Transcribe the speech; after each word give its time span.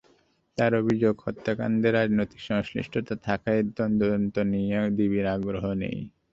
তাঁর 0.57 0.71
অভিযোগ, 0.75 1.15
হত্যাকাণ্ডে 1.25 1.89
রাজনৈতিক 1.91 2.41
সংশ্লিষ্টতা 2.49 3.15
থাকায় 3.27 3.61
তদন্ত 3.77 4.35
নিয়ে 4.51 4.77
ডিবির 4.97 5.25
আগ্রহ 5.35 5.63
নেই। 5.81 5.97